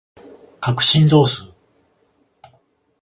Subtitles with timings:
[0.59, 1.53] 角振動数